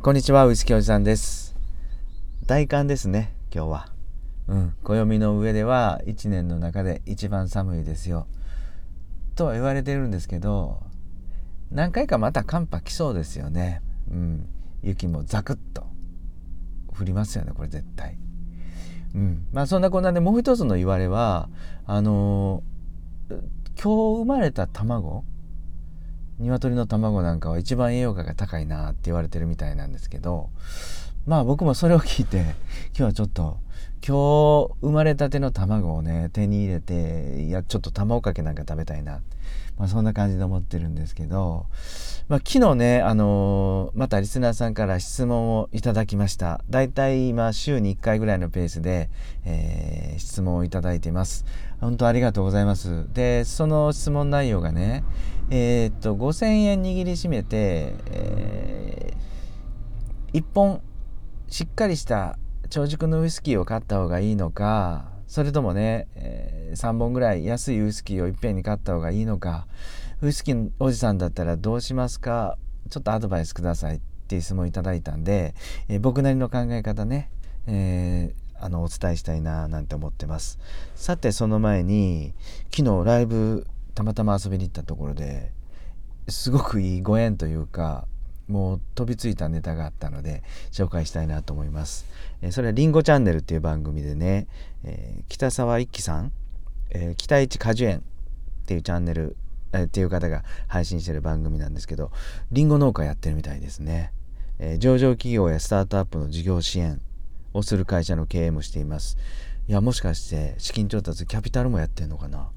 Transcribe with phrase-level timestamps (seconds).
[0.00, 1.56] こんにちは、ウイスキーおじさんです。
[2.46, 3.88] 大寒ですね、今日は。
[4.46, 8.28] うん、暦の上では一年の中で一番寒いですよ。
[9.34, 10.84] とは言われてるんですけど、
[11.72, 13.82] 何回かまた寒波来そうですよね。
[14.08, 14.46] うん、
[14.82, 15.88] 雪もザクッと
[16.86, 18.16] 降りますよね、これ絶対。
[19.16, 21.48] うん、まあそんなこんなでもう一つの言われは、
[21.86, 25.24] あのー今日生まれた卵
[26.38, 30.50] 鶏の卵なんかは一番栄養価が高いなって言われてるみたいなんですけど
[31.26, 32.54] まあ僕もそれを聞いて今
[32.94, 33.58] 日はちょっと
[34.06, 39.20] 今日生まれたての卵をね手に入れていやちょっと卵かけなんか食べたいな、
[39.76, 41.66] まあ、そんな感じで思ってるんですけど、
[42.28, 46.62] まあ、昨日ねあのーまたリスナーさんから質問をいただきました。
[46.70, 49.10] だいたい今週に1回ぐらいのペースで、
[49.44, 51.44] えー質問をいただいています。
[51.80, 53.06] 本当ありがとうございます。
[53.12, 55.04] でその質問内容がね
[55.50, 59.14] えーっと5000円握りしめて、え
[60.32, 60.82] 1本
[61.48, 62.38] しっかりした
[62.70, 69.66] 長熟のウイスキーを買った方がいいのかそれともね、え3本ぐらい安いウイスキーをいっぺんに買った方がいいのか。
[70.22, 72.56] ウイスキーのおじさんだったらどうしますか？
[72.88, 75.54] ちょっとアドバイスくださいって質問いただいたんで、
[75.88, 77.30] えー僕なりの考え方ね、
[77.66, 80.58] えーあのお伝えしたいななんて思ってます。
[80.94, 82.32] さてその前に
[82.74, 85.52] 昨日ライブたまたま遊びに行ったところで
[86.28, 88.06] すごくいいご縁というか
[88.48, 92.06] もう飛びついたネタがあったので紹介したいなと思います。
[92.42, 94.46] えーそれはリンゴチャンネルっていう番組でね、
[94.84, 96.32] えー北沢一樹さん、
[96.90, 98.02] えー北一果樹園っ
[98.66, 99.36] ていうチャンネル、
[99.72, 102.10] えーっていう方が配信してる番組なんですけど
[102.50, 104.12] リンゴ農家やってるみたいですね。
[104.58, 107.00] えー上場企業やスタートアップの事業支援
[107.52, 109.18] をする会社の経営もしています。
[109.68, 112.48] いやもしかして資金調達キャピタルもやってんのかな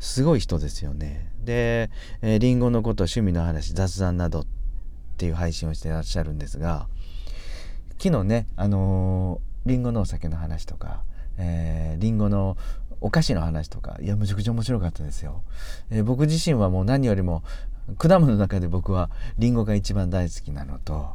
[0.00, 1.30] すごい人ですよね。
[1.44, 1.90] で、
[2.22, 4.63] えーリンゴのこと趣味の話雑談などって
[5.14, 6.88] っていう配信をしてらっしゃるんですが
[7.98, 11.04] 昨日ねあのーリンゴのお酒の話とか、
[11.38, 12.58] えーリンゴの
[13.00, 15.42] お菓子の話とかいやむちゃくちゃ面白かったですよ、
[15.90, 17.42] えー僕自身はもう何よりも
[17.96, 21.08] 果物の中で僕はリンゴが一番大好きなのと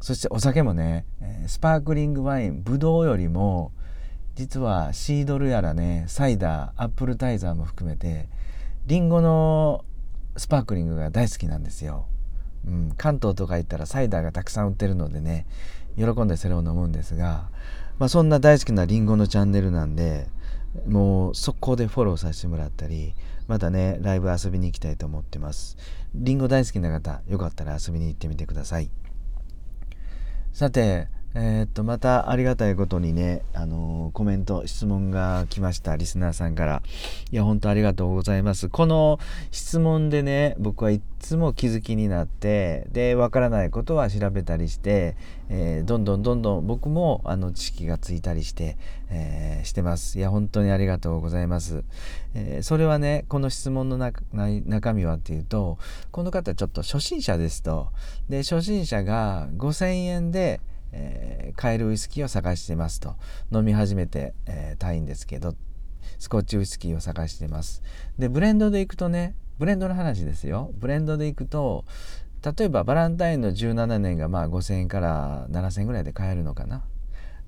[0.00, 3.72] そしてお酒もね、えスパークリングワインブドウよりも
[4.36, 8.28] 実はシードルやらねサイダーアップルタイザーも含めて
[8.86, 9.84] リンゴの
[10.36, 12.06] スパークリングが大好きなんですよ、
[12.68, 15.46] うん、関東とか行ったらサイダーがたくさん売ってるのでね
[15.96, 17.48] 喜んでそれを飲むんですが、
[17.98, 20.28] まあ、そんな大好きなりんごのチャンネルなんで
[20.86, 23.14] もう速攻でフォローさせてもらったり
[23.46, 25.78] またねライブ遊びに行きたいと思ってます。
[26.14, 28.90] りんご大好きな方よかったら遊びに行ってみてください。
[30.52, 36.82] さてえーっとまたありがたいことにね、あのーコメント質問が来ましたリスナーさんから。
[37.30, 38.68] いや本当ありがとうございます。
[38.68, 45.14] この質問でね僕はいっつも気づきになってでわからないことは調べたりして、
[45.50, 48.78] えーどんどんどんどん僕もあの知識がついたりして、
[49.10, 50.18] えしてます。
[50.18, 51.84] いや本当にありがとうございます、
[52.34, 55.78] えそれはねこの質問の中中身はっていうと
[56.10, 57.88] この方ちょっと初心者ですと。
[58.30, 60.60] で初心者が5000円で
[60.92, 63.16] えー買えるウイスキーを探してますと。
[63.50, 65.56] 飲み始めて、えー、たいんですけど
[66.18, 67.82] スコッチウイスキーを探してます。
[68.18, 70.70] でブレンドでいくとねブレンドの話ですよ。
[70.74, 71.84] ブレンドでいくと
[72.44, 76.84] 例えばバランタインの17年がまあ5000円から7000円ぐらいで買えるのかな。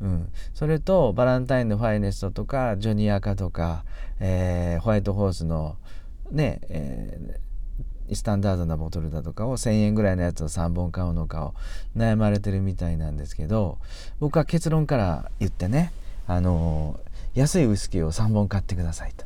[0.00, 3.84] うん、それとバランタインのファイネストとかジョニアカとか、
[4.20, 5.76] えーホワイトホースの
[6.30, 7.40] ね、え
[8.16, 11.54] スタンダードなボトルだとかを1,000円ぐらいのやつを3本買うのかを
[11.96, 13.78] 悩まれてるみたいなんですけど
[14.20, 15.92] 僕は結論から言ってね、
[16.26, 16.98] あの
[17.34, 19.24] 安いウイスキーを3本買ってくださいと、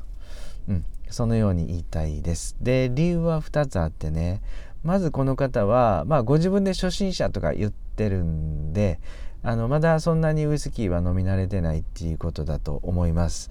[0.68, 2.56] うん、そのように言いたいです。
[2.60, 4.40] で理由は2つあってね。
[4.84, 8.98] まずこの方は、まあ、ご自分で初心者とか言ってるんで
[9.42, 13.50] あのまだそんなにウイスキーは飲み慣れてないっていうことだと思います。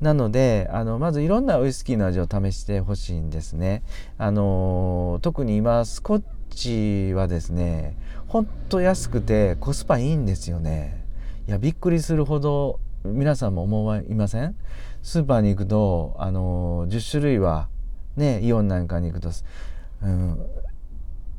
[0.00, 3.82] なのであのまずいろんなウイスキーの味を試してほしいんですね。
[4.16, 11.04] あの特に今スコッチはですねほんと安くてコスパいいんですよね。
[11.46, 14.54] いやびっくりするほど皆さんも思いません？
[15.02, 17.68] スーパーに行くとあの10種類は
[18.16, 19.30] ねイオンなんかに行くと、
[20.02, 20.46] うん、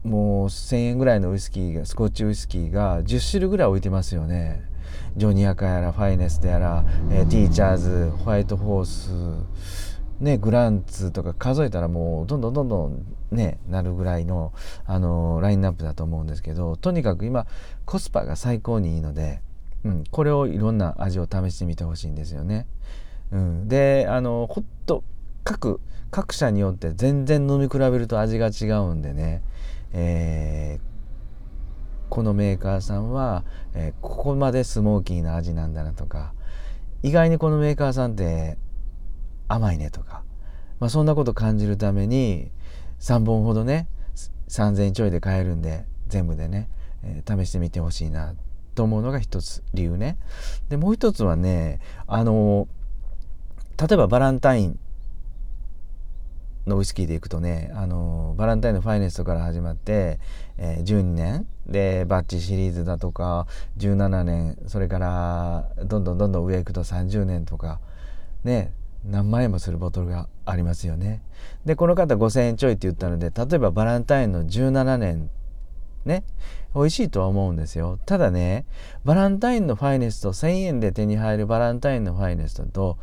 [0.04, 4.64] もう1,000円ぐらいのウイスキーがスコッチウイスキーが10種類ぐらい置いてますよね。
[5.18, 9.12] ジョニアカやらファイネスでやら、えーティーチャーズホワイトホース、
[10.20, 14.54] ね、グランツとか数えたらもうどんどんどんどんねなるぐらいの、
[14.86, 17.48] あのーラインナップだと思うんですけどとにかく今
[17.86, 19.42] コスパが最高にいいので、
[19.84, 22.68] うん、これをいろんな味を試してみてほしいんですよね。
[23.32, 25.04] うん、であのほっと
[25.44, 25.80] 各
[26.12, 29.44] 各社によって全然飲み比べると味が違うんでね、
[29.94, 30.90] えー
[32.10, 33.44] このメーカーさんは、
[33.74, 36.34] えー、ここまでスモーキーな味なんだなとか
[37.04, 38.58] 意外にこのメーカーさんって
[39.48, 40.24] 甘いねとか、
[40.80, 42.52] まあ、そんなこと感じるために
[43.00, 43.88] 3本ほどね
[44.50, 46.70] 3,000円ちょいで買えるんで全部でね、
[47.04, 48.34] えー、試してみてほしいな
[48.76, 50.18] と思うのが一つ理由ね。
[50.70, 52.68] でもう一つはねあの
[53.78, 54.80] 例えばバランタイン
[56.68, 60.20] のウイスキーでいくとねあのバランタインのファイネストから始まって、
[60.58, 63.48] えー、12年でバッチシリーズだとか
[63.78, 67.80] 17年それからどんどんどんどん上行くと30年とか
[68.44, 68.74] ね
[69.06, 71.22] 何万円もするボトルがありますよね。
[71.66, 75.30] でこの方5,000円ちょいって言ったので例えばバランタインの17年
[76.06, 76.24] ね
[76.76, 78.66] 美味しいとは思うんですよただね
[79.04, 82.98] バランタインのファイネスト1,000円で手に入るバランタインのファイネストと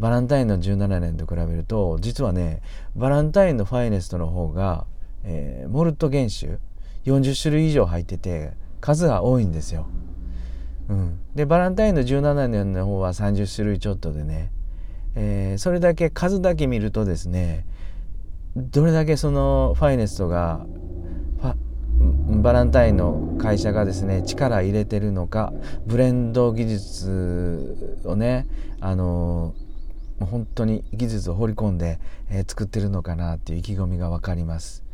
[0.00, 2.62] バランタインの17年と比べると実はね
[2.96, 4.86] バランタインのファイネストの方が、
[5.24, 6.58] えー、モルト原種
[7.04, 9.86] 40種類以上入ってて数が多いんですよ。
[10.88, 14.50] うん、でバランタインの17年の方は30種類ちょっとでね、
[15.14, 17.64] えー、それだけ数だけ見るとですね
[18.56, 20.66] どれだけそのファイネストが
[22.00, 25.52] バランタインの会社がですね力入れてるのか
[25.86, 28.46] ブレンド技術をね
[28.80, 29.54] あの
[30.26, 31.98] 本当に技術を放り込んで、
[32.30, 34.84] えー、作ってるのかなっていう意気込みが分かります。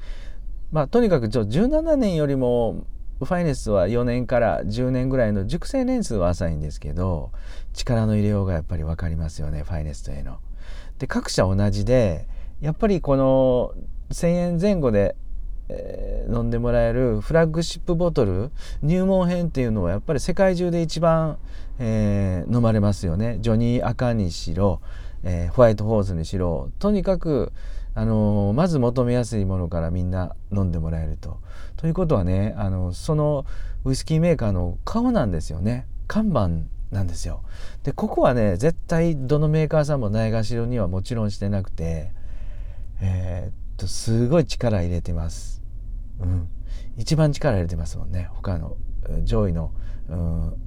[0.73, 2.85] まあ、とにかくちょ17年よりも
[3.19, 7.31] ファイネスは4年から10年ぐらいの熟成年数は浅いんですけど
[7.73, 10.39] 力の入れようがやっぱり分かりますよねファイネストへの。
[10.99, 12.27] で各社同じで
[12.61, 13.73] やっぱりこの
[14.11, 15.17] 1,000円前後で
[15.69, 18.51] えー、飲んでもらえるフラッグシップボトル
[18.83, 21.39] 入門編っていうのはやっぱり世界中で一番、
[21.79, 24.81] えー、飲まれますよねジョニー赤にしろ、
[25.29, 27.53] えー、ホワイトホーズにしろとにかく、
[27.95, 31.41] あのまず求めやすいものからみんな飲んでもらえると。
[31.77, 33.45] ということはね、あのその
[33.85, 36.51] ウイスキーメーカーの顔なんですよね看板
[36.91, 37.43] なんですよ。
[37.83, 42.13] でここはね絶対どのメーカーさんもないがしろにはもちろんしてなくて、
[43.01, 45.61] えー、っとすごい力入れてます。
[46.21, 46.49] うん、
[46.97, 48.77] 一番力入れてますもんね他の
[49.25, 49.73] 上位の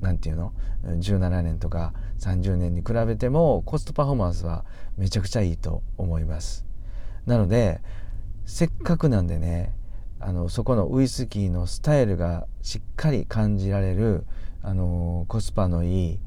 [0.01, 0.53] 何て言うの
[0.83, 4.65] ？17年とか30年に比べてもコストパフォーマンスは
[4.97, 6.65] めちゃくちゃいいと思います。
[7.25, 7.81] なので
[8.45, 9.73] せっかくなんでね
[10.19, 14.25] あのそこのウイスキーのスタイルがしっかり感じられる
[14.61, 16.19] あのコスパのいい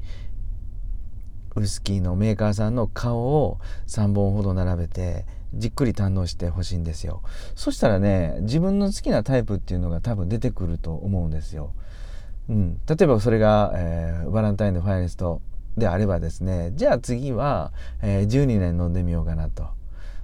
[1.55, 7.21] ウイスキーのメーカーさんの顔を3本ほど並べてじっくり堪能してほしいんですよ。
[7.53, 11.73] そしたらね自分の好きなタイプっていうのが多分出てくると思うんですよ、
[12.49, 15.41] うん、例えばそれが、えー、バランタインのファイネスト
[15.77, 19.67] であればですねじゃあ次は、えー、12年飲んでみようかなと。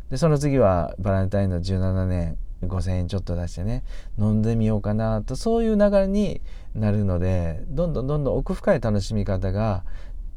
[0.10, 3.84] でその次はバランタインの17年5,000円ちょっと出してね
[4.18, 6.42] 飲んでみようかなとそういう流れに
[6.74, 9.84] なるのでどんどんどんどん奥深い楽しみ方が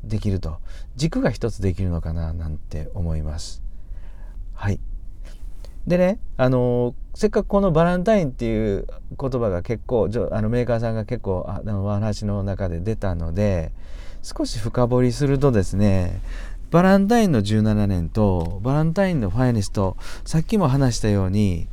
[0.05, 0.58] できると。
[0.96, 3.62] 軸が一つできるのかななんて思います。
[4.55, 4.81] はい。
[5.87, 8.87] でねあのせっかくこのバランタインっていう
[9.19, 13.73] 言葉が結構あのメーカーさんが結構あのお話の中で出たので
[14.23, 16.20] 少し深掘りするとですね
[16.70, 21.69] バランタインの17年とバランタインのファイネストさっきも話したように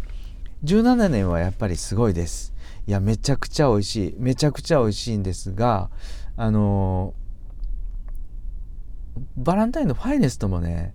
[0.65, 2.53] 17年はやっぱりすごいです。
[2.85, 4.15] いやめちゃくちゃ美味しい。
[4.17, 5.89] めちゃくちゃ美味しいんですが
[6.35, 7.13] あの
[9.37, 10.93] バランタインのファイネストもね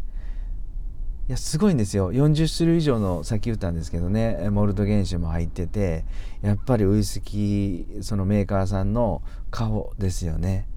[1.26, 2.12] いやすごいんですよ。
[2.12, 4.50] 40種類以上のさっき言ったんですけどね。
[4.50, 6.04] モルト原種も入ってて
[6.43, 10.69] やっぱりウイスキーそのメーカーさんの顔ですよね。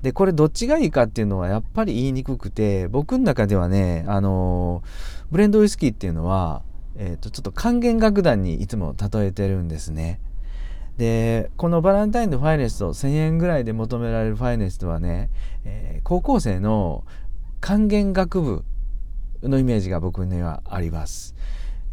[0.00, 4.82] でこれどっちがいいかっていうのはやっぱり言いにくくて僕の中ではねあの
[5.30, 6.62] ブレンドウイスキーっていうのは、
[6.96, 10.18] えーと、ちょっと還元楽団にいつも例えてるんですね。
[10.96, 15.28] でこのバランタインのファイネスト1000円ぐらいで求められるファイネストはね、
[15.66, 17.04] えー、高校生の
[17.60, 18.64] 還元学部
[19.42, 21.34] のイメージが僕にはあります。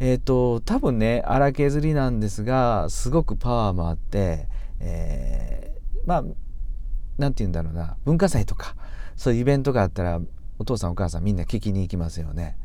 [0.00, 4.46] えっ、ー、と多分ね荒削りなんですがすごくパワーもあって、
[4.80, 6.24] えー、まあ
[7.18, 8.76] 何て言うんだろうな文化祭とか
[9.16, 10.20] そういうイベントがあったら
[10.58, 12.56] お父さんお母さんみんな聞きに行きますよね。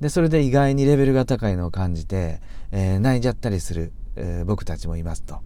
[0.00, 2.40] でそれで意外にレベルが高いのを感じて、
[2.72, 5.40] えー、泣いちゃったりする、えー、僕たちもいますと。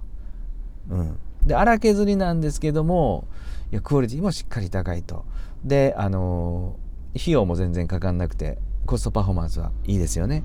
[0.91, 3.27] うん、で荒削りなんですけども
[3.73, 5.25] いやクオリティもしっかり高いと。
[5.65, 10.43] であのー、費用も全然かかんなくてコストパフォーマンスはいいですよね。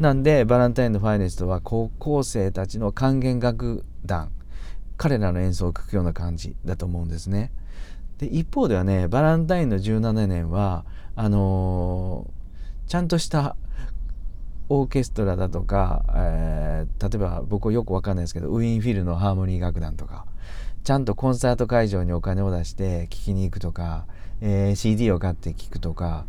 [0.00, 4.30] なんでバランタインのファイネストは高校生たちの管弦楽団
[4.96, 7.52] 彼らの演奏を聴くような感じだと思うんですね。
[8.18, 13.56] で一方ではねバランタインの17年はあのー、ちゃんとした
[14.68, 20.26] オーケストラだとか、えー、例えば僕はよくわかんないですけどウィーンフィルのハーモニー楽団とか
[20.86, 24.06] ちゃんとコンサート会場にお金を出して聴きに行くとか、
[24.40, 26.26] えー、CD を買って聴くとか、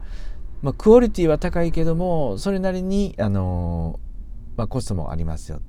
[0.62, 4.00] まあ、クオリティは高いけどもそれなりに、あの
[4.56, 5.62] まあ、コストもありますよ。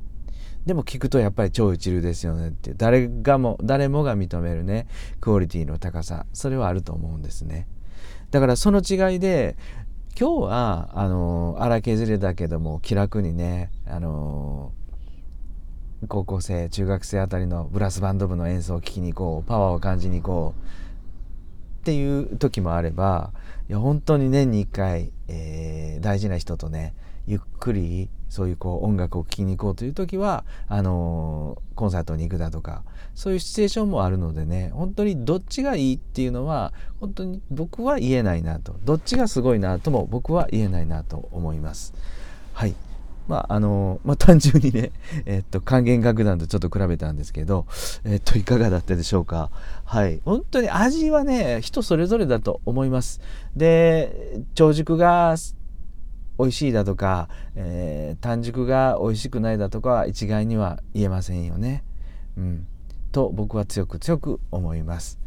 [0.66, 2.75] でも聞くとやっぱり超一流ですよねって。
[2.75, 4.87] 誰がも誰もが認めるね
[5.21, 6.26] クオリティの高さ。
[6.33, 7.66] それはあると思うんですね。
[8.30, 9.57] だからその違いで
[10.18, 14.73] 今日はあの荒削りだけども気楽にねあの
[16.07, 19.49] 高校生中学生あたりのブラスバンド部の演奏を聴きに行こう。
[19.49, 20.61] パワーを感じに行こう。
[21.88, 23.30] っていう時もあれば
[23.71, 26.95] いや本当に年に1回、えー、大事な人とね
[27.26, 32.83] ゆっくりそういうこう音楽を聴きに行こうという時はあのー、コンサートに行くだとか
[33.14, 41.95] そういうシチュエーションもあるのでね本当にどっちがいいっていうのは本当に僕は言えないなとどっちがすごいなとも僕は言えないなと思います。
[42.52, 42.75] はい
[43.28, 44.90] まああのまあ、単純にね、
[45.26, 47.66] えっと、還元楽団とちょっと比べたんですけど、
[48.04, 49.50] えっと、いかがだったでしょうか？
[49.85, 50.20] はい。
[50.25, 53.20] 本当に味はね、人それぞれだと思います。
[53.54, 55.37] で、長熟が
[56.38, 61.85] 美味しいだとか、えー、短熟が美味しくないだとか一概には言えませんよね。
[62.37, 62.66] うん。
[63.12, 65.18] と僕は強く強く思います。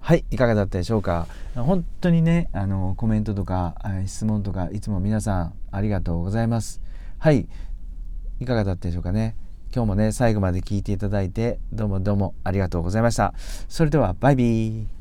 [0.00, 1.26] はい、いかがだったでしょうか？
[1.54, 3.74] 本当にね、あのコメントとか
[4.06, 6.80] 質問とかいつも皆さんありがとうございます。
[7.18, 7.48] はい。
[8.38, 9.34] いかがだったでしょうかね。
[9.74, 13.34] 今日もね、最後まで聞いていただいて、どうもどうもありがとうございました。
[13.68, 14.97] それでは、バイビー。